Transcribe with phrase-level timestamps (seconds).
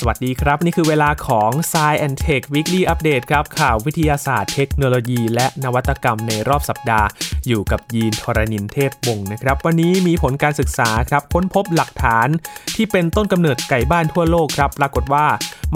[0.00, 7.06] สวัสดีครับ นี่คือเวลาของ s ซ e and Tech Weekly Update ครับ ข่าววิทยาศาสตร์เทคโนโลยีและนวัตกรรมในรอบสัปดาห์
[7.46, 12.28] อยู่กับยีนทรณินเทพบงนะครับ วันนี้มีผลการศึกษาครับ ค้นพบหลักฐาน
[12.76, 15.26] ที่เป็นต้นกำเนิดไก่บ้านทั่วโลกครับ ปรากฏว่า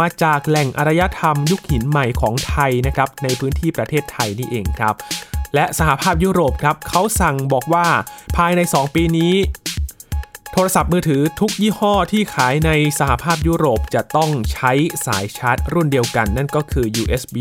[0.01, 4.95] มาจากแหล่งอารยธรรมยุคหินใหม่ของไทยนะครับในพื้นที่ประเทศไทยนี่เองครับ
[5.55, 7.87] และสหภาพยุโรปครับเขาสั่งบอกว่า
[8.37, 9.33] ภายใน 2 ปีนี้
[10.55, 14.73] โทรศัพท์มือถือทุกยี่ห้อที่ขายในสหภาพยุโรปจะต้องใช้
[15.07, 17.37] สายชาร์จรุ่นเดียวกัน นั่นก็คือ USB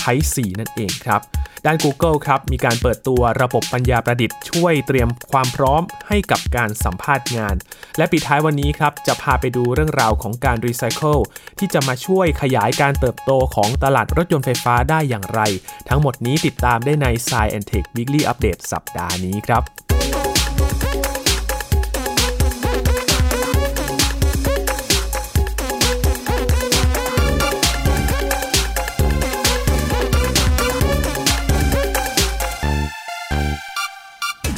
[0.00, 1.20] Type C นั่นเองครับ
[1.66, 7.56] ด้าน Google ครับ มีการเปิดตัวระบบปัญญาประดิษฐ์ช่วยเตรียมความพร้อมให้กับการสัมภาษณ์งาน
[7.96, 11.18] และปิดท้ายวันนี้ครับ จะพาไปดูเรื่องราวของการรีไซเคิล
[11.58, 15.40] ที่จะมาช่วยขยายการเติบโตของตลาดรถยนต์ไฟฟ้าได้อย่างไร
[15.88, 19.83] ทั้งหมดนี้ติดตามได้ใน Science Tech Weekly Update สัปดาห์นี้ครับ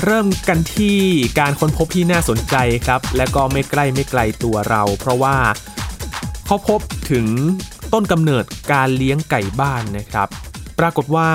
[0.08, 0.98] เริ่มกันที่
[1.38, 5.36] การค้นพบที่น่าสนใจครับ และก็ไม่ใกล้ไม่ไกลตัวเรา เพราะว่า
[6.46, 7.26] เขาพบถึง
[7.92, 10.28] ต้นกำเนิดการเลี้ยงไก่บ้านนะครับ
[10.78, 11.30] ปรากฏว่า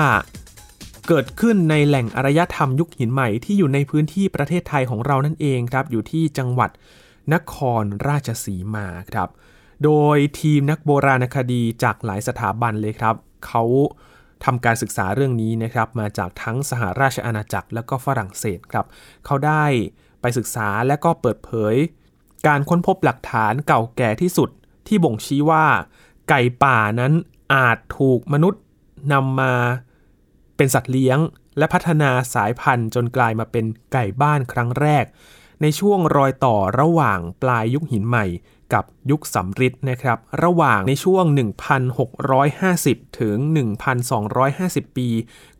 [1.08, 6.70] เกิดขึ้นในแหล่งอารยธรรมยุคหินใหม่ที่อยู่ในพื้นที่ประเทศไทยของเรานั่นเองครับ อยู่ที่จังหวัด
[7.34, 9.28] นครราชสีมาครับ
[9.84, 13.14] โดยทีมนักโบราณคดีจากหลายสถาบันเลยครับ
[13.46, 13.62] เขา
[14.44, 18.86] ทำการศึกษาเรื่องนี้นะครับมาจากทั้งสหราชอาณาจักรและก็ฝรั่งเศสครับ
[19.26, 19.64] เขาได้
[20.20, 21.74] ไปศึกษาและก็เปิดเผย
[22.46, 24.50] การค้นพบหลักฐานเก่าแก่ที่สุด
[24.86, 25.66] ที่บ่งชี้ว่า
[26.28, 27.12] ไก่ป่านั้น
[27.54, 28.62] อาจถูกมนุษย์
[29.12, 29.52] นำมา
[30.56, 31.18] เป็นสัตว์เลี้ยง
[31.58, 35.04] และพัฒนาสายพันธุ์จนกลายมาเป็นไก่บ้านครั้งแรก
[35.62, 38.26] ในช่วงรอยต่อระหว่างปลายยุคหินใหม่
[38.74, 41.24] กับยุคสำริดนะครับ ระหว่างในช่วง
[42.42, 43.36] 1,650 ถึง
[44.16, 45.08] 1,250 ปี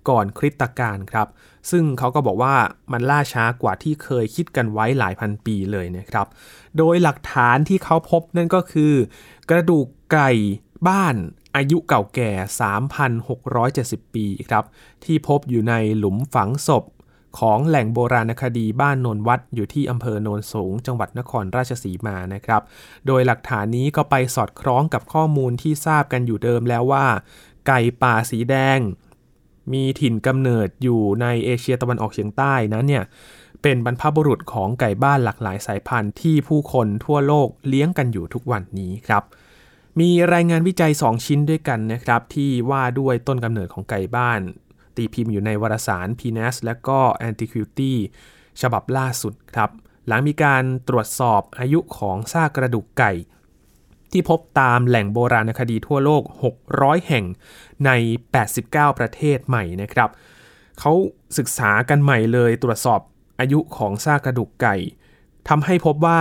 [0.08, 1.28] ก่อนคริสตกาลครับ
[1.70, 2.54] ซึ่งเขาก็บอกว่า
[2.92, 6.26] มันล่าช้ากว่าที่เคยคิดกันไว้หลายพันปีเลยนะครับ
[6.78, 8.92] โดยหลักฐานที่เขาพบนั่นก็คือ
[9.50, 10.30] กระดูกไก่
[10.88, 11.14] บ้าน
[11.56, 12.30] อายุเก่าแก่
[13.22, 14.64] 3,670 ปีครับ
[15.04, 16.84] ที่พบอยู่ในหลุมฝังศพ
[17.38, 22.62] ของแหล่งโบราณคดีบ้านโนนวัดอยู่ที่อำเภอโนนสูง จังหวัดนครราชสีมานะครับ
[23.06, 27.06] โดยหลักฐานนี้ก็ไปสอดคล้องกับข้อมูลที่ทราบกันอยู่เดิมแล้วว่า
[27.66, 28.78] ไก่ป่าสีแดง
[29.72, 33.04] มีถิ่นกำเนิดอยู่ในเอเชียตะวันออกเฉียงใต้นั้นเนี่ย
[33.62, 39.22] เป็นบรรพบุรุษของไก่บ้านหลากหลายสายพันธุ์ที่ผู้คนทั่วโลกเลี้ยงกันอยู่ทุกวันนี้ครับ
[40.00, 44.40] มีรายงานวิจัย 2 ชิ้นด้วยกันนะครับ ที่ว่าด้วยต้นกำเนิดของไก่บ้าน
[44.96, 47.92] ตีพิมพ์อยู่ในวารสาร PNAS และก็ Antiquity
[48.60, 49.70] ฉบับล่าสุดครับ
[50.06, 53.12] หลังมีการตรวจสอบอายุของซากกระดูกไก่
[54.12, 56.22] ที่พบตามแหล่งโบราณคดีทั่วโลก
[56.64, 57.24] 600 แห่ง
[57.86, 57.90] ใน
[58.40, 60.10] 89 ประเทศใหม่นะครับ
[60.80, 60.92] เขา
[61.38, 63.00] ศึกษากันใหม่เลยตรวจสอบ
[63.40, 64.76] อายุของซากกระดูกไก่
[65.48, 66.20] ทำให้พบว่า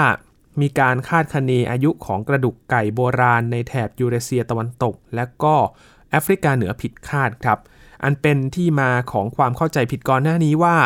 [0.62, 5.56] มีการคาดคะเนอายุของกระดูกไก่โบราณในแถบยูเรเซียตะวันตก และก็
[6.10, 7.60] แอฟริกาเหนือผิดคาดครับ
[8.04, 10.78] อันเป็นที่มาของความเข้าใจผิดก่อนหน้านี้ว่า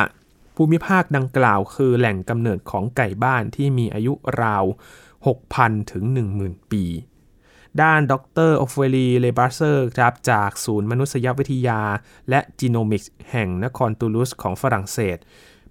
[0.55, 4.63] ภูมิภาคดังกล่าวคือแหล่งกำเนิดของไก่บ้านที่มีอายุราว
[5.27, 6.03] 6,000 ถึง
[6.39, 6.83] 10,000 ปี
[7.81, 8.13] ด้านด
[8.49, 11.81] รโอเฟลีเลบาร์เซอร์ครับจากศูนย์มนุษยวิทยา
[12.29, 15.17] และจีโนมิกส์แห่งนครตูลูสของฝรั่งเศส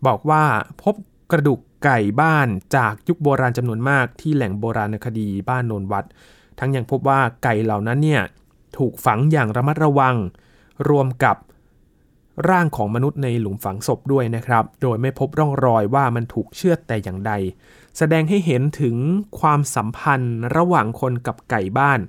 [0.07, 0.45] บอกว่า
[0.83, 0.95] พบ
[1.33, 6.05] กระดูกไก่บ้านจากยุคโบราณจำนวนมากที่แหล่งโบราณคดีบ้านโนนวัด
[6.59, 8.23] ทั้งยังพบว่าไก่เหล่านั้นเนี่ย
[8.77, 10.17] ถูกฝังอย่างระมัดระวัง
[10.89, 11.37] รวมกับ
[12.51, 17.33] ร่างของมนุษย์ในหลุมฝังศพด้วยนะครับ โดยไม่พบร่องรอยว่ามันถูกเชือดแต่อย่างใด
[17.99, 18.97] แสดงให้เห็นถึง
[19.41, 22.01] ความสัมพันธ์ระหว่างคนกับไก่บ้าน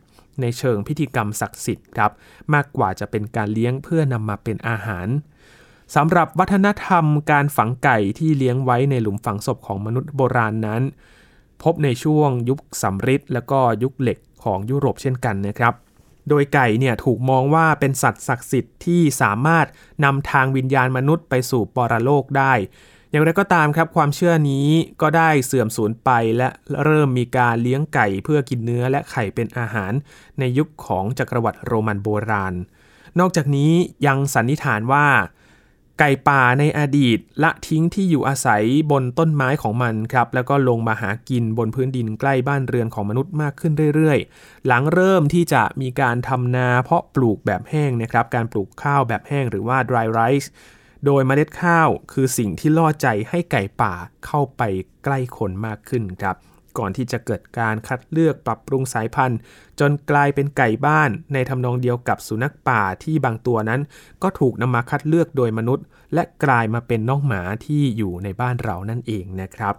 [0.42, 2.12] ในเชิงพิธีกรรมศักดิ์สิทธิ์ครับ
[2.54, 5.08] มากกว่าจะเป็นการเลี้ยงเพื่อนำมาเป็นอาหาร
[5.96, 10.82] สำหรับวัฒนธรรมการฝังไก่ที่เลี้ยงไว้ในหลุมฝังศพของมนุษย์โบราณนั้น
[11.64, 15.74] พบในช่วงยุคสำริดและก็ยุคเหล็กของยุโรปเช่นกันนะครับ
[16.30, 19.66] โดยไก่เนี่ยถูกมองว่าเป็นสัตว์ศักดิ์สิทธิ์ที่สามารถ
[20.04, 22.54] นำทางวิญญาณมนุษย์ไปสู่ปรโลกได้
[23.12, 24.68] อย่างไรก็ตามครับความเชื่อนี้
[25.02, 26.50] ก็ได้เสื่อมสูญไปและ
[26.84, 29.92] เริ่มมีการเลี้ยงไก่เพื่อกินเนื้อและไข่เป็นอาหาร
[30.40, 32.54] ในยุคของจักรวรรดิโรมันโบราณ
[33.20, 33.74] นอกจากนี้
[34.06, 35.08] ยังสันนิษฐานว่า
[36.00, 50.48] ไก่ป่าในอดีตละทิ้งที่อยู่อาศัยบนต้นไม้ของมันครับ แล้วก็ลงมาหากินบนพื้นดินใกล้บ้านเรือนของมนุษย์มากขึ้นเรื่อยๆ หลังเริ่มที่จะมีการทำนาเพาะปลูกแบบแห้งนะครับ การปลูกข้าวแบบแห้งหรือว่า dry rice
[51.06, 53.94] โดยเมล็ดข้าวคือสิ่งที่ล่อใจให้ไก่ป่า
[54.26, 54.62] เข้าไป
[55.04, 56.36] ใกล้คนมากขึ้นครับ
[56.78, 59.40] ก่อนที่จะเกิดการคัดเลือกปรับปรุงสายพันธุ์
[59.80, 63.82] จนกลายเป็นไก่บ้านในทำนองเดียวกับสุนัขป่าที่บางตัวนั้น
[64.24, 69.74] ก็ถูกนำมาคัดเลือกโดยมนุษย์ และกลายมาเป็นน้องหมาที่อยู่ในบ้านเรานั่นเองนะครับ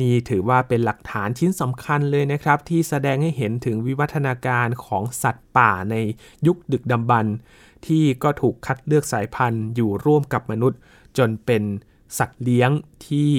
[0.00, 5.96] นี่ถือว่าเป็นหลักฐานชิ้นสำคัญเลยนะครับ ที่แสดงให้เห็นถึงวิวัฒนาการของสัตว์ป่าใน
[6.46, 7.34] ยุคดึกดำบรรพ์
[7.86, 10.78] ที่ก็ถูกคัดเลือกสายพันธุ์อยู่ร่วมกับมนุษย์
[11.18, 11.62] จนเป็น
[12.18, 12.70] สัตว์เลี้ยง
[13.06, 13.30] ที่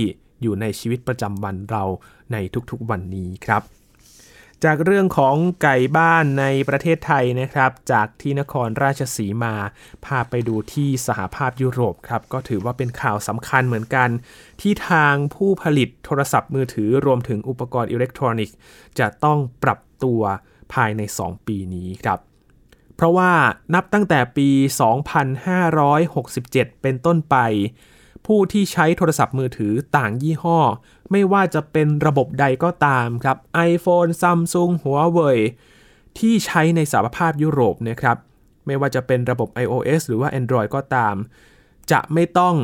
[0.42, 1.84] อยู่ในชีวิตประจำวันเรา
[2.34, 2.38] ใน
[2.72, 3.64] ทุกๆวันนี้ครับ
[4.66, 9.56] จากเรื่องของไก่บ้านในประเทศไทยนะครับ จากที่นครราชสีมา
[10.06, 14.10] พาไปดูที่สหภาพยุโรปครับ ก็ถือว่าเป็นข่าวสำคัญเหมือนกัน
[14.62, 18.56] ที่ทางผู้ผลิตโทรศัพท์มือถือรวมถึงอุปกรณ์อิเล็กทรอนิกส์
[19.00, 20.22] จะต้องปรับตัว
[20.74, 22.20] ภายใน 2 ปีนี้ครับ
[22.96, 23.32] เพราะว่า
[23.74, 24.50] นับตั้งแต่ปี
[25.26, 27.38] 2567 เป็นต้นไป
[28.26, 30.60] ผู้ที่ใช้โทรศัพท์มือถือต่างยี่ห้อ
[31.12, 33.38] ไม่ว่าจะเป็นระบบใดก็ตามครับ
[33.72, 35.38] iPhone Samsung Huawei
[36.20, 38.18] ที่ใช้ในสหภาพยุโรปนะครับ
[38.66, 41.16] ไม่ว่าจะเป็นระบบ iOS หรือว่า Android ก็ตาม
[41.92, 42.56] จะไม่ต้อง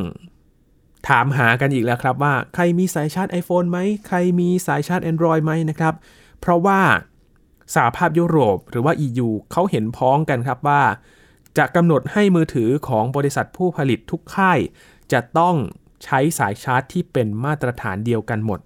[1.08, 3.78] ถามหากันอีกแล้วครับว่าใครมีสายชาร์จ iPhone ไหม
[4.08, 5.94] ใครมีสายชาร์จ Android ไหมนะครับ
[6.40, 6.80] เพราะว่า
[7.76, 10.82] สหภาพยุโรปหรือว่า EU เขาเห็นพ้องกันครับว่า
[11.58, 14.60] จะกำหนดให้มือถือของบริษัทผู้ผลิตทุกค่าย
[15.12, 15.56] จะต้อง
[16.04, 18.60] ใช้สายชาร์จที่เป็นมาตรฐานเดียวกันหมด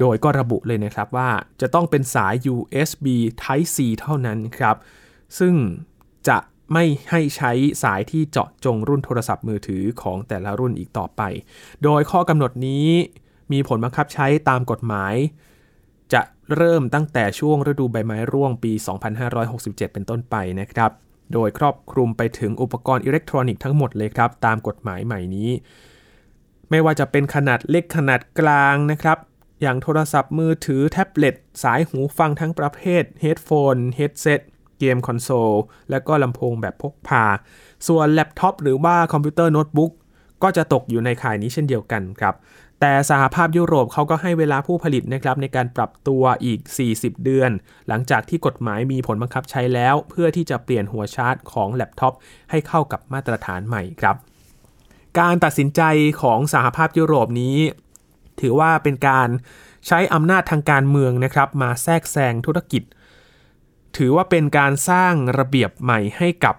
[0.00, 1.30] โดยก็ระบุเลยนะครับว่า
[1.60, 3.06] จะต้องเป็นสาย USB
[3.42, 4.76] Type C เท่านั้นครับ
[5.38, 5.54] ซึ่ง
[6.28, 6.38] จะ
[6.72, 7.52] ไม่ให้ใช้
[7.82, 11.22] สายที่เจาะจงรุ่นโทรศัพท์มือถือของแต่ละรุ่นอีกต่อไป
[11.84, 12.88] โดยข้อกำหนดนี้
[13.52, 15.14] มีผลบังคับใช้ตามกฎหมาย
[16.12, 16.22] จะ
[16.56, 18.72] เริ่มตั้งแต่ช่วงฤดูใบไม้ร่วงปี
[19.28, 20.90] 2567 เป็นต้นไปนะครับ
[21.32, 25.50] โดยครอบคลุมไปถึงอุปกรณ์อิเล็กทรอนิกส์ทั้งหมดเลยครับ ตามกฎหมายใหม่นี้
[26.70, 29.18] ไม่ว่าจะเป็นขนาดเล็กขนาดกลางนะครับ
[29.60, 34.40] อย่างโทรศัพท์มือถือแท็บเล็ต สายหูฟังทั้งประเภท headphone headset
[34.78, 35.52] เกมคอนโซล
[35.90, 37.24] และก็ลำโพงแบบพกพา
[37.88, 39.92] ส่วนแล็ปท็อปหรือว่าคอมพิวเตอร์โน้ตบุ๊ก
[40.42, 42.34] ก็จะตกอยู่ในข่ายนี้เช่นเดียวกันครับ
[42.84, 46.60] แต่สหภาพยุโรปเขาก็ให้เวลาผู้ผลิตนะครับในการปรับตัวอีก
[46.92, 47.50] 40 เดือน
[47.88, 52.14] หลังจากที่กฎหมายมีผลบังคับใช้แล้ว เพื่อที่จะเปลี่ยนหัวชาร์จของแล็ปท็อป
[52.50, 54.16] ให้เข้ากับมาตรฐานใหม่ครับ
[55.20, 55.82] การตัดสินใจ
[56.22, 57.56] ของสหภาพยุโรปนี้
[58.40, 59.28] ถือว่าเป็นการ
[59.86, 62.82] ใช้อำนาจทางการเมืองนะครับ มาแทรกแซงธุรกิจ
[63.96, 66.56] ถือว่าเป็นการสร้างระเบียบใหม่ให้กับ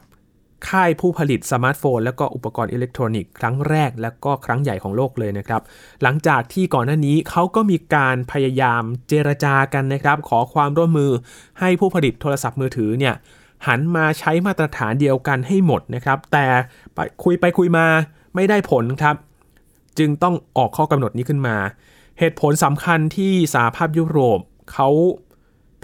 [0.70, 5.62] ค่ายผู้ผลิตสมาร์ทโฟน และก็อุปกรณ์อิเล็กทรอนิกส์ครั้งแรก และก็ครั้งใหญ่ของโลกเลยนะครับ
[6.04, 11.12] หลังจากที่ก่อนหน้านี้เขาก็มีการพยายามเจรจากันนะครับ ขอความร่วมมือ
[11.60, 13.16] ให้ผู้ผลิตโทรศัพท์มือถือเนี่ย
[13.68, 16.46] หันมาใช้มาตรฐานเดียวกันให้หมดนะครับ แต่
[17.24, 17.86] คุยไปคุยมา
[18.36, 19.16] ไม่ได้ผลครับ
[20.00, 21.58] จึงต้องออกข้อกำหนดนี้ขึ้นมา
[22.20, 24.40] เหตุผลสำคัญที่สหภาพยุโรป
[24.74, 24.90] เขา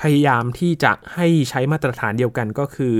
[0.01, 2.95] พยายามที่จะให้ใช้มาตรฐานเดียวกันก็คือ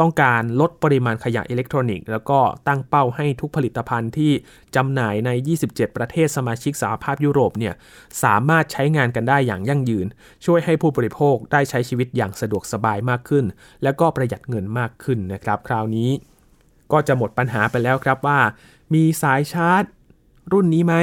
[0.00, 2.38] ต้องการลดปริมาณขยะอิเล็กทรอนิกส์ แล้วก็
[2.68, 4.32] ตั้งเป้าให้ทุกผลิตภัณฑ์ที่
[4.76, 5.30] จำหน่ายใน
[5.64, 7.74] 27 ประเทศสมาชิกสหภาพยุโรปเนี่ย
[8.22, 10.06] สามารถใช้งานกันได้อย่างยั่งยืน
[10.44, 13.44] ช่วยให้ผู้บริโภคได้ใช้ชีวิตอย่างสะดวกสบายมากขึ้น
[13.82, 16.10] และก็ประหยัดเงินมากขึ้นนะครับ คราวนี้
[16.92, 18.40] ก็จะหมดปัญหาไปแล้วครับว่า
[18.94, 19.84] มีสายชาร์จ
[20.52, 20.94] รุ่นนี้ไหม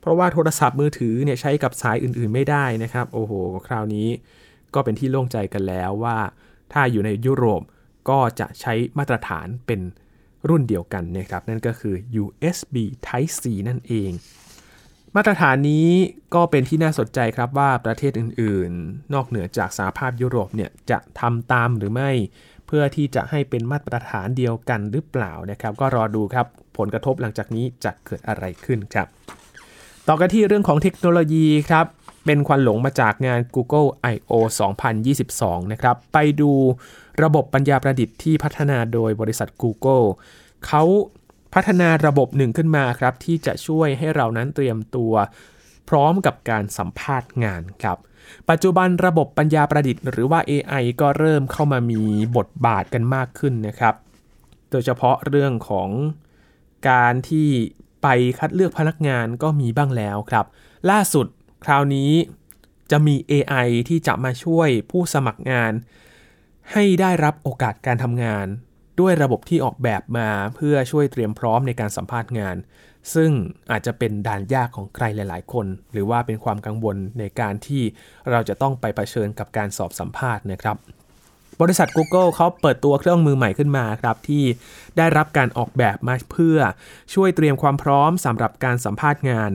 [0.00, 3.32] เพราะว่าโทรศัพท์มือถือเนี่ยใช้กับสายอื่นๆไม่ได้นะครับ โอ้โห
[3.66, 4.08] คราวนี้
[4.74, 6.18] ก็เป็นที่โล่งใจกันแล้วว่า
[6.72, 7.62] ถ้าอยู่ในยุโรป
[8.10, 9.80] ก็จะใช้มาตรฐานเป็น
[10.48, 12.76] รุ่นเดียวกันนะครับ นั่นก็คือ USB
[13.06, 14.10] Type C นั่นเอง
[15.16, 15.88] มาตรฐานนี้
[16.34, 22.10] ก็เป็นที่น่าสนใจครับว่าประเทศอื่นๆ นอกเหนือจากสหภาพยุโรปเนี่ยจะทำตามหรือไม่
[22.66, 26.46] เพื่อที่จะให้เป็นมาตรฐานเดียวกันหรือเปล่านะครับ ก็รอดูครับ
[26.78, 29.06] ผลกระทบหลังจากนี้จะเกิดอะไรขึ้นครับ
[30.08, 31.86] ต่อกันที่เรื่องของเทคโนโลยีครับ
[32.24, 34.32] เป็นควันหลงมาจากงาน Google I/O
[35.04, 36.52] 2022 นะครับ ไปดู
[37.22, 40.06] ระบบปัญญาประดิษฐ์ที่พัฒนาโดยบริษัท Google
[40.66, 40.82] เขา
[41.54, 45.12] พัฒนาระบบหนึ่งขึ้นมาครับ ที่จะช่วยให้เรานั้นเตรียมตัว
[45.88, 47.98] พร้อมกับการสัมภาษณ์งานครับ
[48.50, 52.00] ปัจจุบันระบบปัญญาประดิษฐ์หรือว่า AI ก็เริ่มเข้ามามี
[52.36, 53.94] บทบาทกันมากขึ้นนะครับ
[54.70, 55.88] โดยเฉพาะเรื่องของ
[56.90, 57.48] การที่
[58.02, 58.06] ไป
[58.38, 60.46] คัดเลือกพนักงานก็มีบ้างแล้วครับ
[60.90, 61.26] ล่าสุด
[61.64, 62.12] คราวนี้
[62.90, 65.72] จะมี AI ที่จะมาช่วยผู้สมัครงาน
[66.72, 68.46] ให้ได้รับโอกาสการทำงาน
[69.00, 72.56] ด้วยระบบที่ออกแบบมาเพื่อช่วยเตรียมพร้อมในการสัมภาษณ์งาน
[73.14, 73.30] ซึ่ง
[73.70, 77.82] อาจจะเป็นด่านยากของใครหลาย ๆ คน หรือว่าเป็นความกังวลในการที่
[78.30, 80.76] เราจะต้องไปเผชิญกับการสอบสัมภาษณ์นะครับ
[81.60, 84.44] บริษัท Google เขาเปิดตัวเครื่องมือใหม่ขึ้นมาครับที่
[84.96, 86.58] ได้รับการออกแบบมาเพื่อ
[87.14, 89.50] ช่วยเตรียมความพร้อมสำหรับการสัมภาษณ์งาน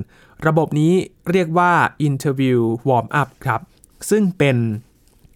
[0.47, 0.93] ระบบนี้
[1.31, 1.71] เรียกว่า
[2.07, 3.61] Interview Warm Up ครับ
[4.09, 4.57] ซึ่งเป็น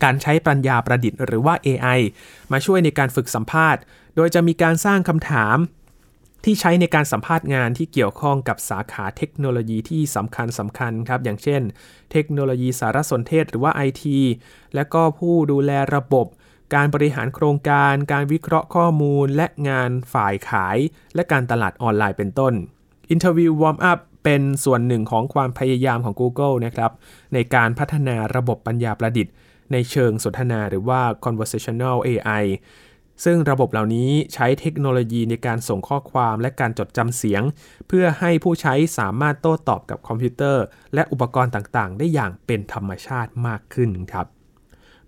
[0.03, 1.99] การใช้ปัญญาประดิษฐ์หรือว่า AI
[2.51, 3.81] มาช่วยในการฝึกสัมภาษณ์
[4.15, 5.57] โดยจะมีการสร้างคำถาม
[6.43, 11.61] ที่ใช้ในการสัมภาษณ์งานที่เกี่ยวข้องกับสาขาเทคโนโลยีที่สำคัญสำคัญครับ อย่างเช่น
[12.11, 14.03] เทคโนโลยีสารสนเทศหรือว่า IT
[14.75, 16.27] และก็ผู้ดูแลระบบ
[16.75, 20.77] การบริหารโครงการ การวิเคราะห์ข้อมูล และงานฝ่ายขาย
[21.15, 22.53] และการตลาดออนไลน์เป็นต้น
[23.13, 26.91] Interview Warm Up เป็นส่วนหนึ่งของความพยายามของ Google นะครับ
[27.33, 29.33] ในการพัฒนาระบบปัญญาประดิษฐ์
[29.71, 32.43] ในเชิงสนทนาหรือว่า conversational AI
[33.23, 37.43] ซึ่งระบบเหล่านี้ใช้เทคโนโลยีในการส่งข้อความและการจดจำเสียง
[37.87, 40.63] เพื่อให้ผู้ใช้สามารถโต้ตอบกับคอมพิวเตอร์
[40.93, 44.25] และอุปกรณ์ต่างๆ ได้อย่างเป็นธรรมชาติมากขึ้นครับ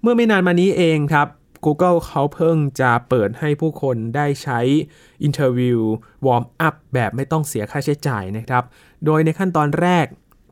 [0.02, 1.28] เมื่อไม่นานมานี้เองครับ
[1.66, 4.60] Google เขาเพิ่งจะเปิดให้ผู้คนได้ใช้
[5.28, 5.80] Interview
[6.26, 8.64] Warm Up แบบไม่ต้องเสียค่าใช้จ่ายนะครับ
[9.06, 10.06] โดยในขั้นตอนแรก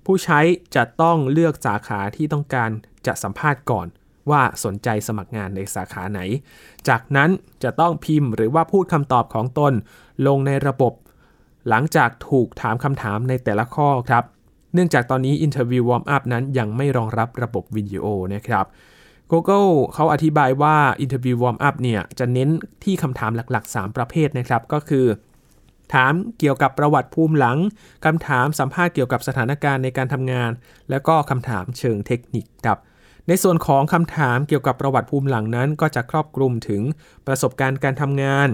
[0.05, 0.39] ผู้ใช้
[0.75, 2.69] จะต้องเลือกสาขาที่ต้องการ
[3.07, 3.87] จะสัมภาษณ์ก่อน
[4.31, 6.19] ว่าสนใจสมัครงานในสาขาไหน
[6.87, 7.29] จากนั้น
[7.63, 9.73] จะต้องพิมพ์หรือว่าพูดคำตอบของตน
[10.27, 10.93] ลงในระบบ
[11.69, 14.23] หลังจากถูกถามคำถามในแต่ละข้อครับ
[14.73, 18.65] เนื่องจากตอนนี้ Interview Warm Up นั้นยังไม่รองรับระบบวิดีโอนะครับ
[19.31, 22.49] Google เขาอธิบายว่า Interview Warm Up เนี่ยจะเน้น
[22.83, 25.05] ที่คำถามหลัก ๆ 3 ประเภทนะครับ ก็คือ
[25.93, 27.57] ถามเกี่ยวกับประวัติภูมิหลัง
[28.05, 30.51] คำถามสัมภาษณ์เกี่ยวกับสถานการณ์ในการทำงาน
[30.89, 32.79] แล้วก็คำถามเชิงเทคนิคครับ
[33.27, 36.81] ในส่วนของคำถามเกี่ยวกับประวัติภูมิหลังนั้น ก็จะครอบคลุมถึง
[37.27, 38.49] ประสบการณ์การทำงาน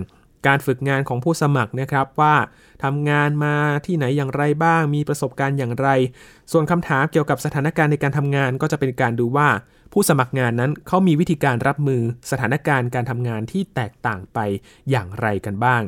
[0.48, 2.36] การฝึกงานของผู้สมัครนะครับว่า
[2.83, 3.55] ทำงานมา
[3.86, 5.88] ที่ไหนอย่างไรบ้าง มีประสบการณ์อย่างไร
[6.51, 9.50] ส่วนคำถามเกี่ยวกับสถานการณ์ในการทำงาน ก็จะเป็นการดูว่า
[9.93, 14.39] ผู้สมัครงานนั้นเขามีวิธีการรับมือสถานการณ์การทำงานที่แตกต่างไป
[14.89, 15.81] อย่างไรกันบ้าง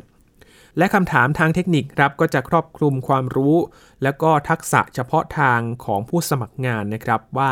[0.78, 3.58] และคำถามทางเทคนิคครับก็จะครอบคลุมความรู้
[4.04, 7.52] และก็ทักษะเฉพาะทางของผู้สมัครงานนะครับว่า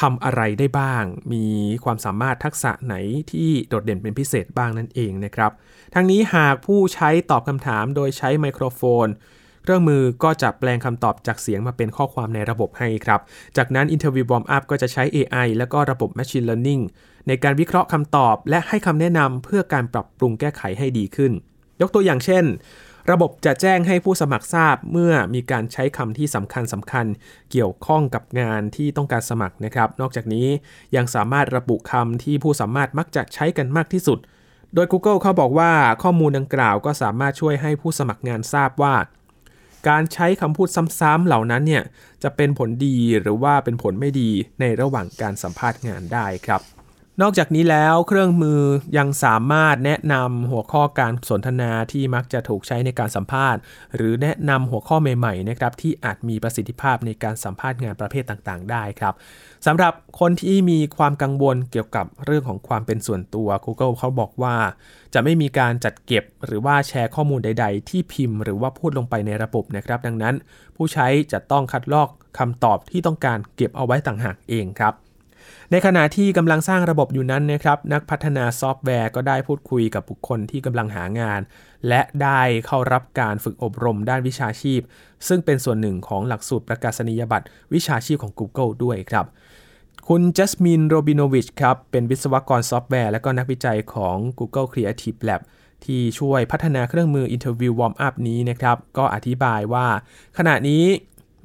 [0.00, 1.46] ทำอะไรได้บ้าง มี
[1.84, 2.94] ความสามารถทักษะไหน
[3.32, 5.52] ที่โดดเด่นเป็นพิเศษบ้างนั่นเองนะครับ
[5.94, 9.06] ทั้งนี้หากผู้ใช้ตอบคำถามโดยใช้ไมโครโฟน
[9.62, 13.20] เครื่องมือก็จะแปลงคำตอบจากเสียงมาเป็นข้อความในระบบให้ครับ
[13.56, 16.82] จากนั้น Interview Warm Up ก็จะใช้ AI และก็ระบบ Machine Learning
[17.28, 21.32] ในการวิเคราะห์คำตอบ และให้คำแนะนำเพื่อการปรับปรุงแก้ไขให้ดีขึ้น
[21.80, 22.44] ยกตัวอย่างเช่น
[23.12, 27.06] ระบบจะแจ้งให้ผู้สมัครทราบเมื่อมีการใช้คำที่สำคัญสำคัญ
[27.50, 30.46] เกี่ยวข้องกับงานที่ต้องการสมัครนะครับ นอกจากนี้
[30.96, 34.18] ยังสามารถระบุคำที่ผู้สามารถมักจะใช้กันมากที่สุด
[34.74, 38.94] โดย Google เขาบอกว่าข้อมูลดังกล่าวก็สามารถช่วยให้ผู้สมัครงานทราบว่า
[39.88, 40.68] การใช้คำพูด
[41.00, 41.82] ซ้ำๆเหล่านั้นเนี่ย
[42.22, 44.30] จะเป็นผลดีหรือว่าเป็นผลไม่ดี
[44.60, 46.60] ในระหว่างการสัมภาษณ์งานได้ครับ
[47.22, 48.60] นอกจากนี้แล้วเครื่องมือ
[48.98, 53.60] ยังสามารถแนะนำหัวข้อการสนทนาที่มักจะถูกใช้ในการสัมภาษณ์
[53.94, 59.14] หรือแนะนำหัวข้อใหม่ๆนะครับที่อาจมีประสิทธิภาพในการสัมภาษณ์งานประเภทต่างๆ ได้ครับ
[59.66, 64.56] สำหรับคนที่มีความกังวลเกี่ยวกับเรื่องของความเป็นส่วนตัว Google เขาบอกว่า
[65.14, 70.34] จะไม่มีการจัดเก็บหรือว่าแชร์ข้อมูลใด ๆ ที่พิมพ์หรือว่าพูดลงไปในระบบนะครับ ดังนั้น
[70.76, 72.08] ผู้ใช้จะต้องคัดลอก
[72.38, 74.94] คำตอบที่ต้องการเก็บเอาไว้ต่างหากเองครับ
[75.70, 81.40] ในขณะที่กำลังสร้างระบบอยู่นั้นนะครับนักพัฒนาซอฟต์แวร์ก็ได้พูดคุยกับบุคคลที่กำลังหางาน
[81.88, 84.80] และได้เข้ารับการฝึกอบรมด้านวิชาชีพ
[85.28, 89.26] ซึ่งเป็นส่วนหนึ่งของหลักสูตรประกาศนียบัตรวิชาชีพของ Google ด้วยครับ
[90.08, 95.40] คุณจัสมินโรบิโนวิชครับเป็นวิศวกรซอฟต์แวร์และก็นักวิจัยของ Google Creative Lab
[95.84, 99.86] ที่ช่วยพัฒนาเครื่องมือ Interview Warm Up นี้นะครับ ก็อธิบายว่า
[100.38, 100.84] ขณะนี้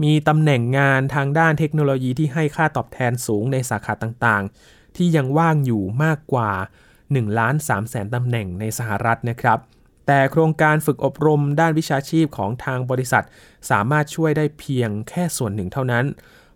[0.04, 6.52] มีตำแหน่งงานทางด้านเทคโนโลยีที่ให้ค่าตอบแทนสูงในสาขาต่างๆ ที่ยังว่างอยู่มากกว่า
[6.96, 9.60] 1ล้าน3แสนตำแหน่งในสหรัฐนะครับ
[10.08, 13.24] แต่โครงการฝึกอบรมด้านวิชาชีพของทางบริษัท
[13.70, 16.06] สามารถช่วยได้เพียงแค่ส่วนหนึ่งเท่านั้น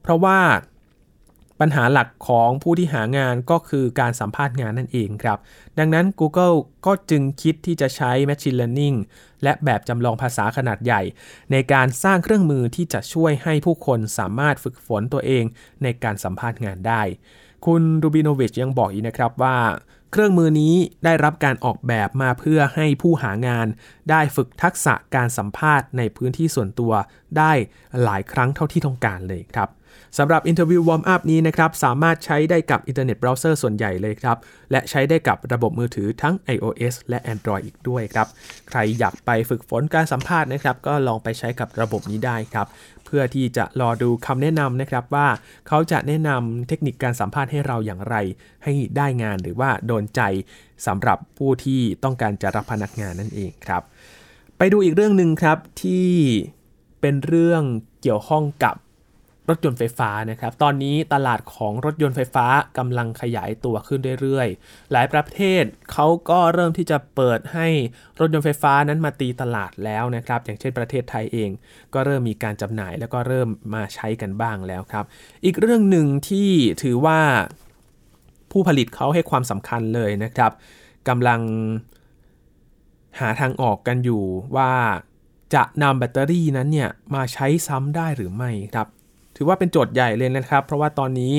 [0.02, 0.40] เพราะว่า
[1.62, 5.38] ปัญหาหลักของผู้ที่หางานก็คือการสัมภาษณ์งานนั่นเองครับ
[5.80, 8.98] ดังนั้น Google ก็จึงคิดที่จะใช้ Machine Learning
[9.44, 11.02] และแบบจำลองภาษาขนาดใหญ่
[11.52, 15.44] ในการสร้างเครื่องมือที่จะช่วยให้ผู้คนสามารถฝึกฝนตัวเอง
[15.84, 17.02] ในการสัมภาษณ์งานได้
[17.66, 19.58] คุณรูบิโนวิชยังบอกอีกนะครับว่า
[20.12, 23.68] เครื่องมือนี้ได้รับการออกแบบมาเพื่อให้ผู้หางาน
[24.10, 26.94] ได้ฝึกทักษะการสัมภาษณ์ในพื้นที่ส่วนตัว
[27.38, 27.52] ได้
[28.04, 29.70] หลายครั้งเท่าที่ต้องการเลยครับ
[30.18, 34.38] สำหรับ Interview Warm Up นี้นะครับ สามารถใช้ได้กับอินเทอร์เน็ตเบราว์เซอร์ส่วนใหญ่เลยครับ
[34.72, 38.28] และใช้ได้กับระบบมือถือทั้ง iOS และ Android อีกด้วยครับ
[38.70, 42.68] ใครอยากไปฝึกฝนการสัมภาษณ์นะครับ ก็ลองไปใช้กับระบบนี้ได้ครับ
[43.06, 45.28] เพื่อที่จะรอดูคำแนะนำนะครับว่า
[45.68, 48.16] เขาจะแนะนำเทคนิคการสัมภาษณ์ให้เราอย่างไร
[48.64, 50.22] ให้ได้งานหรือว่าโดนใจ
[50.86, 53.82] สำหรับผู้ที่ต้องการจะรับพนักงานนั่นเองครับ
[54.58, 56.10] ไปดูอีกเรื่องหนึ่งครับที่
[57.02, 57.64] เป็นเรื่อง
[58.02, 58.76] เกี่ยวข้องกับ
[59.50, 62.46] รถยนต์ไฟฟ้านะครับ ตอนนี้ตลาดของรถยนต์ไฟฟ้า
[62.78, 67.68] กำลังขยายตัวขึ้นเรื่อยๆ หลายประเทศเขาก็เริ่มที่จะเปิดให้
[68.20, 71.50] รถยนต์ไฟฟ้านั้นมาตีตลาดแล้วนะครับ อย่างเช่นประเทศไทยเอง
[71.94, 75.06] ก็เริ่มมีการจำหน่ายแล้วก็เริ่มมาใช้กันบ้างแล้วครับ
[75.46, 76.50] อีกเรื่องหนึ่งที่
[76.84, 77.20] ถือว่า
[78.52, 80.52] ผู้ผลิตเขาให้ความสำคัญเลยนะครับ
[81.08, 81.42] กำลัง
[83.20, 84.24] หาทางออกกันอยู่
[84.56, 84.72] ว่า
[85.56, 88.88] จะนำแบตเตอรี่นั้นเนี่ยมาใช้ซ้ำได้หรือไม่ครับ
[89.36, 91.36] ถือว่าเป็นโจทย์ใหญ่เลยนะครับ เพราะว่าตอนนี้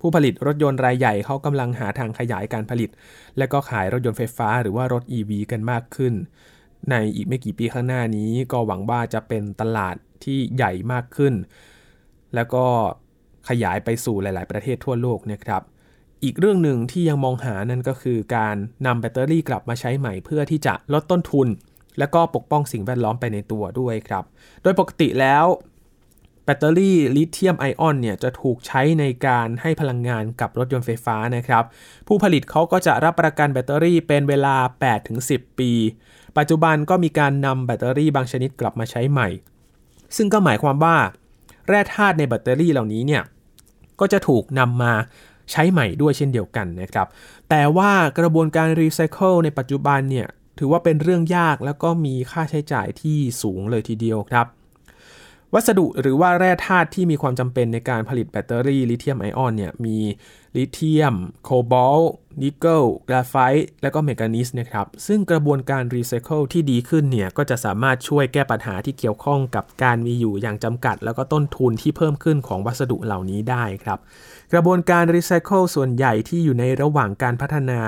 [0.00, 2.90] ผู้ผลิตรถยนต์รายใหญ่เขากำลังหาทางขยายการผลิต
[3.38, 6.12] และก็ขายรถยนต์ไฟฟ้าหรือว่ารถ EV กันมากขึ้น
[6.90, 11.34] ในอีกไม่กี่ปีข้างหน้านี้ ก็หวังว่าจะเป็นตลาดที่ใหญ่มากขึ้น
[12.34, 12.64] แล้วก็
[13.48, 15.62] ขยายไปสู่หลาย ๆ ประเทศทั่วโลกนะครับ
[16.24, 18.56] อีกเรื่องหนึ่งที่ยังมองหานั่นก็คือการ
[18.86, 21.48] นำแบตเตอรี่กลับมาใช้ใหม่เพื่อที่จะลดต้นทุน
[21.98, 24.24] และก็ปกป้องสิ่งแวดล้อมไปในตัวด้วยครับ
[24.62, 25.44] โดยปกติแล้ว
[26.44, 31.64] แบตเตอรี่ลิเธียมไอออนเนี่ยจะถูกใช้ในการให้พลังงานกับรถยนต์ไฟฟ้านะครับ
[32.06, 34.56] ผู้ผลิตเขาก็จะรับประกันแบตเตอรี่เป็นเวลา
[35.08, 35.70] 8-10 ปี
[36.38, 39.28] ปัจจุบันก็มีการนำแบตเตอรี่บางชนิดกลับมาใช้ใหม่
[40.16, 40.96] ซึ่งก็หมายความว่า
[41.68, 43.22] แร่ธาตุในแบตเตอรี่เหล่านี้เนี่ย
[44.00, 44.92] ก็จะถูกนำมา
[45.52, 47.06] ใช้ใหม่ด้วยเช่นเดียวกันนะครับ
[47.50, 54.46] แต่ว่ากระบวนการรีไซเคิลในปัจจุบันเนี่ยถือว่าเป็นเรื่องยากแล้วก็มีค่าใช้จ่ายที่สูงเลยทีเดียวครับ
[55.54, 59.98] วัสดุหรือว่าแร่ธาตุที่มีความจำเป็นในการผลิตแบตเตอรี่ลิเธียมไอออนเนี่ยมี
[60.56, 62.00] ลิเธียม โคบอลต์
[62.42, 73.98] นิกเกิลกราไฟต์และก็แมงกานีสนะครับ ซึ่งกระบวนการรีไซเคิลที่ดีขึ้นเนี่ย ก็จะสามารถช่วยแก้ปัญหาที่เกี่ยวข้องกับการมีอยู่อย่างจำกัด แล้วก็ต้นทุนที่เพิ่มขึ้นของวัสดุเหล่านี้ได้ครับ
[74.54, 77.80] กระบวนการรีไซเคิลส่วนใหญ่ที่อยู่ในระหว่างการพัฒนา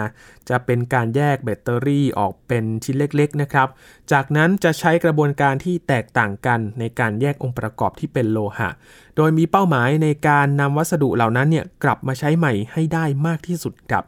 [0.49, 3.68] จะเป็นการแยกแบตเตอรี่ออกเป็นชิ้นเล็กๆนะครับ
[4.12, 8.68] จากนั้นจะใช้กระบวนการที่แตกต่างกันในการแยกองค์ประกอบที่เป็นโลหะ
[9.16, 14.04] โดยมีเป้าหมายในการนำวัสดุเหล่านั้นเนี่ยกลับมาใช้ใหม่ให้ได้มากที่สุดครับ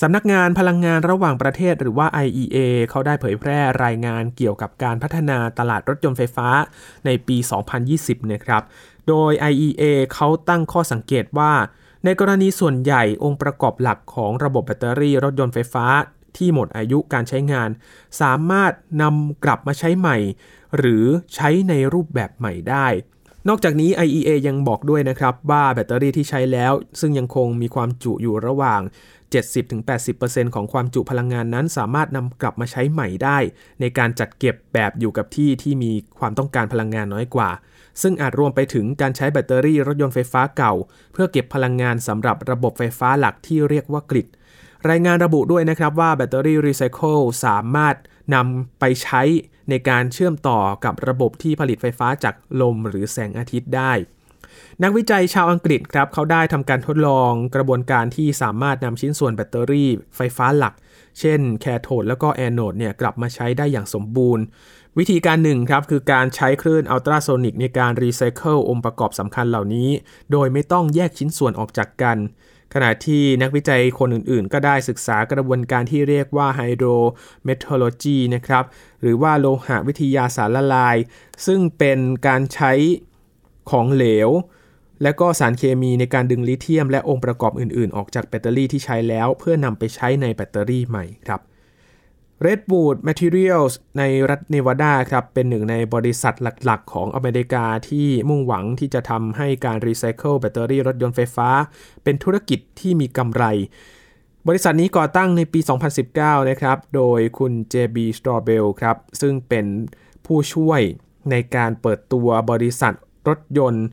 [0.00, 2.56] สำนักงานพลังงานระหว่างประเทศหรือว่า IEA
[2.90, 6.48] เขาได้เผยแพร่รายงานเกี่ยวกับการพัฒนาตลาดรถยนต์ไฟฟ้า
[7.06, 7.36] ในปี
[7.84, 8.62] 2020 นะครับ
[9.08, 9.82] โดย IEA
[10.14, 11.52] เขาตั้งข้อสังเกตว่า
[12.08, 15.86] ในกรณีส่วนใหญ่องค์ประกอบหลักของระบบแบตเตอรี่รถยนต์ไฟฟ้า
[16.36, 17.70] ที่หมดอายุการใช้งาน
[18.20, 20.16] สามารถนำกลับมาใช้ใหม่
[20.76, 22.86] หรือใช้ในรูปแบบใหม่ได้
[23.48, 28.80] นอกจากนี้ IEA ยังบอกด้วยนะครับว่าแบตเตอรี่ที่ใช้แล้ว ซึ่งยังคงมีความจุอยู่ระหว่าง
[29.92, 33.38] 70-80%ของความจุพลังงานนั้น สามารถนำกลับมาใช้ใหม่ได้
[33.80, 37.50] ในการจัดเก็บแบบอยู่กับที่ที่มีความต้องการพลังงานน้อยกว่า
[38.02, 40.74] ซึ่งอาจรวมไปถึงการใช้แบตเตอรี่รถยนต์ไฟฟ้าเก่า
[41.12, 44.28] เพื่อเก็บพลังงานสำหรับระบบไฟฟ้าหลักที่เรียกว่ากริด
[44.90, 47.94] รายงานระบุด้วยนะครับว่าแบตเตอรี่รีไซเคิลสามารถ
[48.34, 49.22] นำไปใช้
[49.70, 53.92] ในการเชื่อมต่อกับระบบที่ผลิตไฟฟ้าจากลมหรือแสงอาทิตย์ได้
[54.82, 60.74] นักวิจัยชาวอังกฤษครับเขาได้ทำการทดลองกระบวนการที่สามารถนำชิ้นส่วนแบตเตอรี่ไฟฟ้าหลัก
[61.20, 64.44] เช่นแคโทดแล้วก็แอโนดเนี่ยกลับมาใช้ได้อย่างสมบูรณ์
[64.98, 69.88] วิธีการหนึ่งครับคือการใช้คลื่นอัลตราโซนิกในการรีไซเคิลองค์ประกอบสำคัญเหล่านี้
[70.32, 72.18] โดยไม่ต้องแยกชิ้นส่วนออกจากกัน
[72.74, 78.64] ขณะที่นักวิจัยคนอื่นๆ ก็ได้ศึกษากระบวนการที่เรียกว่า hydrometallurgy นะครับ
[79.02, 80.96] หรือว่าโลหะวิทยาสารละลาย
[81.46, 82.72] ซึ่งเป็นการใช้
[83.70, 84.30] ของเหลว
[85.02, 91.40] และก็สารเคมีในการดึงลิเธียม และองค์ประกอบอื่นๆ ออกจากแบตเตอรี่ที่ใช้แล้ว เพื่อนำไปใช้ในแบตเตอรี่ใหม่ครับ
[92.46, 101.48] Redwood Materials ในรัฐเนวาดาครับ เป็นหนึ่งในบริษัทหลักๆ ของอเมริกาที่มุ่งหวังที่จะทำให้การรีไซเคิลแบตเตอรี่รถยนต์ไฟฟ้า
[102.04, 103.44] เป็นธุรกิจที่มีกำไร
[104.48, 105.60] บริษัทนี้ก่อตั้งในปี
[106.04, 109.66] 2019 นะครับ โดยคุณ JB Straubel ครับ ซึ่งเป็น
[110.26, 110.80] ผู้ช่วย
[111.30, 112.94] ในการเปิดตัวบริษัท
[113.28, 113.86] รถยนต์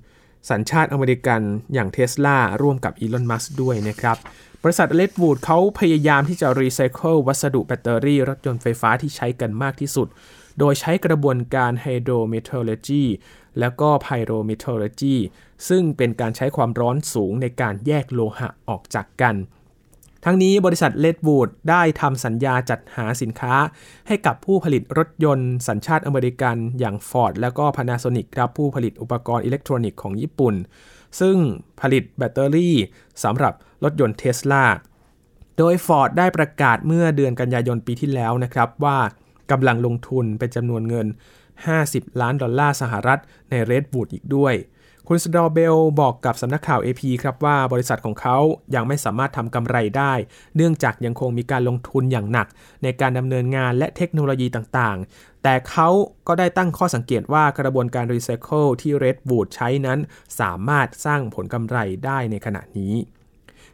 [0.49, 1.41] สัญชาติอเมริกัน
[1.73, 4.17] อย่างเท s l a ร่วมกับอีลอน มัสก์ด้วยนะครับ
[4.63, 10.07] บริษัท Redwood เขาพยายามที่จะรีไซเคิลวัสดุแบตเตอรี่ รถยนต์ไฟฟ้าที่ใช้กันมากที่สุด
[10.59, 13.03] โดยใช้กระบวนการ hydrometallurgy
[13.59, 15.15] แล้วก็ pyrometallurgy
[15.69, 19.35] ซึ่งเป็นการใช้ความร้อนสูงในการแยกโลหะออกจากกัน
[20.25, 23.55] ทั้งนี้บริษัท Redwood ได้ทำสัญญาจัดหาสินค้า
[24.07, 30.55] ให้กับผู้ผลิตรถยนต์สัญชาติอเมริกันอย่าง Ford แล้วก็ Panasonic ครับผู้ผลิตอุปกรณ์อิเล็กทรอนิกส์ของญี่ปุ่น
[31.19, 31.37] ซึ่ง
[31.81, 32.75] ผลิตแบตเตอรี่
[33.23, 34.65] สำหรับรถยนต์เทสลา
[35.57, 38.97] โดย Ford ได้ประกาศเมื่อเดือนกันยายนปีที่แล้วนะครับว่า
[39.51, 41.07] กำลังลงทุนเป็นจำนวนเงิน
[41.63, 44.53] 50 ล้านดอลลาร์สหรัฐใน Redwood อีกด้วย
[45.07, 48.37] คุณ Straubel บอกกับสำนักข่าว AP ครับว่าบริษัทของเขา
[48.75, 50.13] ยังไม่สามารถทำกำไรได้
[50.55, 52.47] เนื่องจากยังคงมีการลงทุนอย่างหนัก
[52.83, 55.89] ในการดำเนินงานและเทคโนโลยีต่างๆ แต่เขา
[56.27, 59.99] ก็ได้ตั้งข้อสังเกตว่ากระบวนการรีไซเคิลที่ Redwood ใช้นั้น
[60.39, 62.93] สามารถสร้างผลกำไรได้ในขณะนี้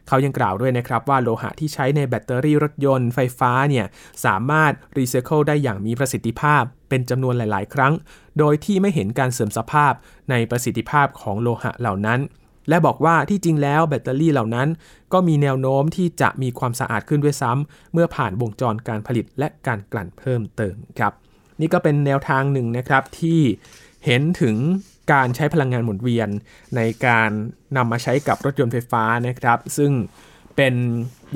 [0.08, 3.86] เขายังกล่าวด้วยนะครับว่าโลหะที่ใช้ในแบตเตอรี่รถยนต์ไฟฟ้าเนี่ย
[4.24, 7.92] สามารถรีไซเคิลได้อย่างมีประสิทธิภาพเป็นจำนวนหลาย ๆ ครั้ง
[8.38, 9.92] โดยที่ไม่เห็นการเสื่อมสภาพ
[10.30, 12.20] ในประสิทธิภาพของโลหะเหล่านั้น
[12.68, 14.68] และบอกว่าที่จริงแล้วแบตเตอรี่เหล่านั้น
[15.12, 21.12] ก็มีแนวโน้มที่จะมีความสะอาดขึ้นด้วยซ้ำเมื่อผ่านวงจรการผลิตและการกลั่นเพิ่มเติมครับ
[21.60, 23.40] นี่ก็เป็นแนวทางหนึ่งนะครับที่
[24.04, 24.56] เห็นถึง
[25.12, 26.28] การใช้พลังงานหมุนเวียน
[26.76, 27.30] ในการ
[27.76, 29.92] นำมาใช้กับรถยนต์ไฟฟ้านะครับ ซึ่ง
[30.56, 30.74] เป็น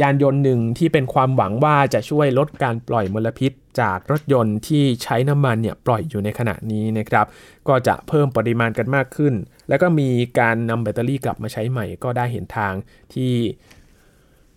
[0.00, 7.26] ยานยนต์หนึ่งที่เป็นความหวังว่าจะช่วยลดการปล่อยมลพิษ จากรถยนต์ที่ใช้น้ำมันเนี่ยปล่อยอยู่ในขณะนี้นะครับ
[7.68, 9.34] ก็จะเพิ่มปริมาณกันมากขึ้น
[9.68, 10.08] แล้วก็มี
[10.38, 12.72] การนำแบตเตอรี่กลับมาใช้ใหม่ ก็ได้เห็นทาง
[13.14, 13.32] ที่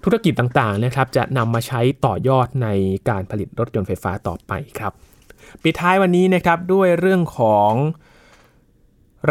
[0.04, 2.68] ธุรกิจต่างๆนะครับจะนำมาใช้ต่อยอดใน
[3.10, 4.94] การผลิตรถยนต์ไฟฟ้าต่อไปครับ
[5.64, 7.72] ปิดท้ายวันนี้นะครับด้วยเรื่องของ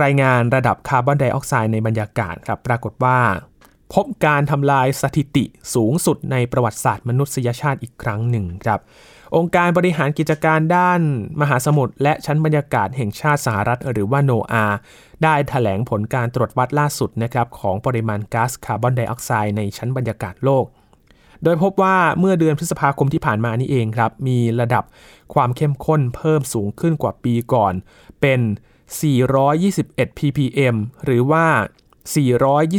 [0.03, 3.19] รายงานระดับคาร์บอนไดออกไซด์ในบรรยากาศครับปรากฏว่า
[3.95, 8.81] พบการทำลายสถิติสูงสุดในประวัติศาสตร์มนุษยชาติอีกครั้งหนึ่งครับ
[9.37, 11.01] องค์การบริหารกิจการด้าน
[11.41, 14.65] มหาสมุทรและชั้นบรรยากาศแห่งชาติสหรัฐหรือว่าโนอา
[15.23, 20.65] ได้ถแถลงผลการตรวจวัดล่าสุดนะครับของปริมาณก๊าซคาร์บอนไดออกไซด์ในชั้นบรรยากาศโลก
[21.45, 24.85] โดยพบว่าเมื่อเดือนพฤษภาคมที่ผ่านมานี่เองครับ มีระดับ
[25.35, 27.73] ความเข้มข้นเพิ่มสูงขึ้นกว่าปีก่อน
[28.21, 28.41] เป็น
[28.87, 31.47] 421 ppm หรือว่า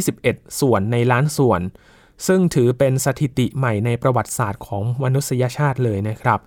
[0.04, 1.60] 421 ส่วนในล้านส่วน
[2.26, 6.40] ซึ่งถือเป็นสถิติใหม่ในประวัติศาสตร์ของมนุษยชาติเลยนะครับ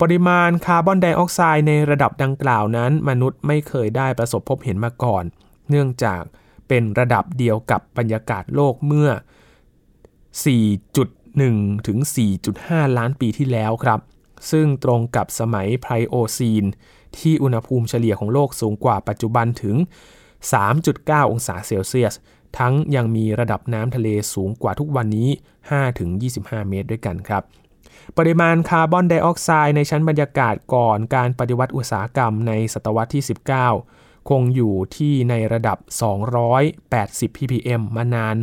[0.00, 5.24] ปริมาณคาร์บอนไดออกไซด์ในระดับดังกล่าวนั้น มนุษย์ไม่เคยได้ประสบพบเห็นมาก่อน
[5.68, 6.22] เนื่องจาก
[6.68, 9.10] เป็นระดับเดียวกับบรรยากาศโลกเมื่อ
[10.72, 11.98] 4.1 ถึง
[12.48, 14.00] 4.5 ล้านปีที่แล้วครับ
[14.50, 16.64] ซึ่งตรงกับสมัยไพรโอซีน
[17.18, 19.76] ที่อุณหภูมิเฉลี่ยของโลกสูงกว่าปัจจุบันถึง
[20.54, 22.14] 3.9 องศาเซลเซียส
[22.58, 25.28] ทั้งยังมีระดับน้ำทะเลสูงกว่าทุกวันนี้
[25.98, 27.42] 5-25 เมตรด้วยกันครับ
[28.18, 33.24] ปริมาณคาร์บอนไดออกไซด์ในชั้นบรรยากาศก่อนการปฏิวัติอุตสาหกรรมในศตวรรษที่
[33.74, 35.78] 19 คงอยู่ที่ในระดับ
[36.58, 38.36] 280 ppm มานาน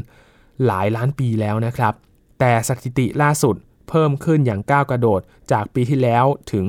[0.66, 1.94] หลายล้านปีแล้วนะครับ
[2.40, 3.56] แต่สถิติล่าสุด
[3.90, 6.66] เพิ่มขึ้นอย่างก้าวกระโดดจากปีที่แล้วถึง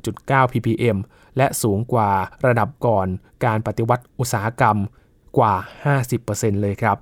[0.00, 0.96] 1.9 ppm
[1.36, 2.10] และสูงกว่า
[2.46, 3.06] ระดับก่อน
[3.44, 4.76] การปฏิวัติอุตสาหกรรม
[5.38, 5.54] กว่า
[6.08, 6.96] 50%เลยครับ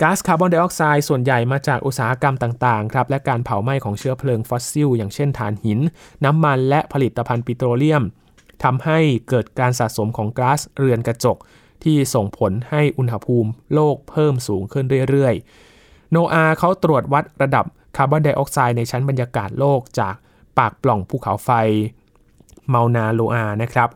[0.00, 5.80] ก๊าซคาร์บอนไดออกไซด์ส่วนใหญ่มาจากอุตสาหกรรมต่างๆครับและการเผาไหม้ของเชื้อเพลิงฟอสซิล อย่างเช่นถ่านหิน
[6.24, 8.02] น้ำมันและผลิตภัณฑ์ปิโตรเลียม
[8.64, 11.36] ทำให้เกิดการสะสมของก๊าซเรือนกระจก
[11.84, 17.64] ที่ส่งผลให้อุณหภูมิโลกเพิ่มสูงขึ้นเรื่อยๆ โนอาเขาตรวจวัดระดับ
[17.96, 20.14] คาร์บอนไดออกไซด์ในชั้นบรรยากาศโลกจาก
[20.58, 21.50] ปากปล่องภูเขาไฟ
[22.74, 23.88] มานาโลอานะครับ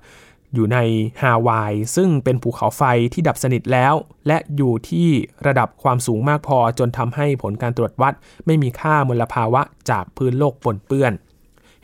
[0.54, 0.78] อยู่ใน
[1.22, 3.94] ฮาวาย ซึ่งเป็นภูเขาไฟที่ดับสนิทแล้ว
[4.26, 5.08] และอยู่ที่
[5.46, 8.14] ระดับความสูงมากพอจนทำให้ผลการตรวจวัด
[8.46, 11.12] ไม่มีค่ามลภาวะจากพื้นโลกปนเปื้อน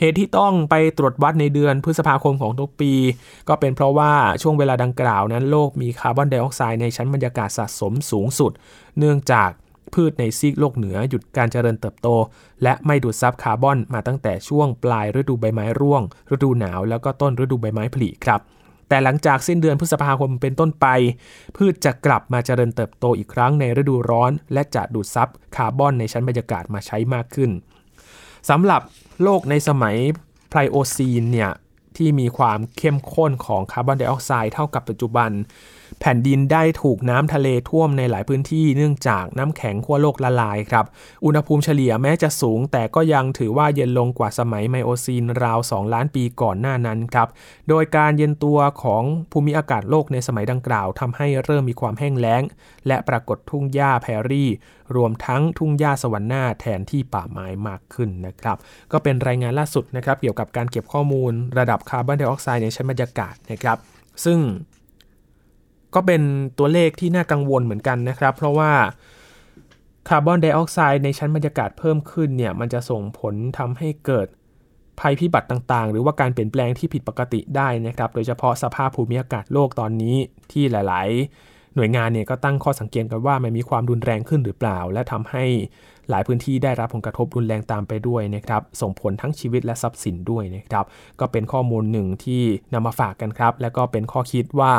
[0.00, 2.92] เหตุที่ต้องไปตรวจวัดในเดือนพฤษภาคมของทุกปี
[3.48, 8.52] ก็เป็นเพราะว่าช่วงเวลาดังกล่าวนั้นโลกมีคาร์บอนไดออกไซด์ในชั้นบรรยากาศสะสมสูงสุด
[8.98, 9.50] เนื่องจาก
[9.94, 12.08] พืชในซีกโลกเหนือหยุดการเจริญเติบโต
[12.62, 16.02] และไม่ดูดซับคาร์บอนมาตั้งแต่ช่วงปลายฤดูใบไม้ร่วง
[16.34, 18.40] ฤดูหนาวแล้วก็ต้นฤดูใบไม้ผลิครับ
[18.88, 20.86] แต่หลังจากสิ้นเดือนพฤษภาคมเป็นต้นไป
[21.56, 27.50] พืชจะกลับมาเจริญเติบโตอีกครั้งในฤดูร้อน และจะดูดซับคาร์บอนในชั้นบรรยากาศมาใช้มากขึ้น
[28.50, 28.82] สำหรับ
[29.22, 29.96] โลกในสมัย
[30.48, 31.50] ไพลโอซีนเนี่ย
[31.96, 35.30] ที่มีความเข้มข้นของคาร์บอนไดออกไซด์เท่ากับปัจจุบัน
[36.00, 40.84] แผ่นดินได้ถูกน้ำทะเลท่วมในหลายพื้นที่เนื่องจากน้ำแข็งขั้วโลกละลายครับ
[41.24, 47.28] อุณหภูมิเฉลี่ยแม้จะสูง แต่ก็ยังถือว่าเย็นลงกว่าสมัยไมโอซีนราว 2 ล้านปีก่อนหน้านั้นครับ
[47.68, 52.42] โดยการเย็นตัวของภูมิอากาศโลกในสมัยดังกล่าวทำให้เริ่มมีความแห้งแล้ง
[52.86, 54.50] และปรากฏทุ่งหญ้าแพรี่
[54.96, 58.56] รวมทั้งทุ่งหญ้าสวรรค์หน้าแทนที่ป่าไม้มากขึ้นนะครับ
[58.92, 63.78] ก็เป็นรายงานล่าสุดนะครับเกี่ยวกับการเก็บข้อมูล ระดับคาร์บอนไดออกไซด์ในชั้นบรรยากาศนะครับ
[64.24, 64.40] ซึ่ง
[65.96, 66.22] ก็เป็น
[66.58, 68.72] ตัวเลขที่น่ากังวลเหมือนกันนะครับ เพราะว่า
[70.08, 74.26] คาร์บอนไดออกไซด์ในชั้นบรรยากาศเพิ่มขึ้นเนี่ยมันจะส่งผลทำให้เกิด
[75.00, 80.16] ภัยพิบัติต่างๆ หรือว่าการเปลี่ยนแปลงที่ผิดปกติได้นะครับ โดยเฉพาะสภาพภูมิอากาศโลกตอนนี้
[80.52, 81.08] ที่หลาย
[81.42, 85.44] ๆ หน่วยงานเนี่ยก็ตั้งข้อสังเกตกันว่ามันมีความรุนแรงขึ้นหรือเปล่า และทำให้
[86.10, 90.84] หลายพื้นที่ได้รับผลกระทบรุนแรงตามไปด้วยนะครับ ส่งผลทั้งชีวิตและทรัพย์สินด้วยนะครับ
[91.20, 94.72] ก็เป็นข้อมูลหนึ่งที่นำมาฝากกันครับ และก็เป็นข้อคิดว่า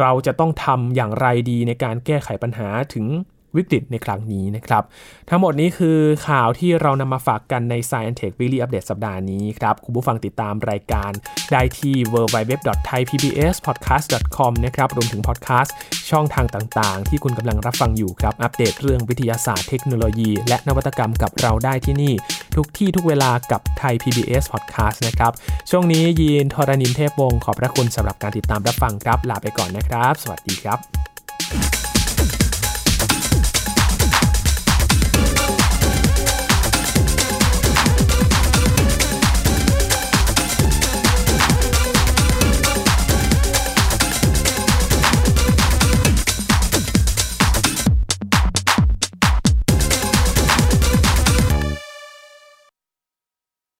[0.00, 3.06] เราจะต้องทำอย่างไรดีในการแก้ไขปัญหาถึง
[3.56, 4.82] วิกฤตในครั้งนี้นะครับ
[5.30, 11.10] ทั้งหมดนี้คือข่าวที่เรานำมาฝากกันใน Science Tech Weekly Update สัปดาห์นี้ครับ คุณผู้ฟังติดตามรายการ
[11.52, 15.74] ได้ที่ www.thaipbspodcast.com นะครับ รวมถึงพอดแคสต์
[16.10, 22.12] ช่องทางต่างๆ ที่คุณกำลังรับฟังอยู่ครับ อัปเดตเรื่องวิทยาศาสตร์เทคโนโลยี และนวัตกรรมกับเราได้ที่นี่
[22.56, 25.32] ทุกที่ทุกเวลากับไทย PBS Podcast นะครับ
[25.70, 30.78] ช่วงนี้ยีนทรณินเทพวงศ์ขอบพระคุณสำหรับการติดตามรับฟังครับ ลาไปก่อนนะครับ สวัสดีครับ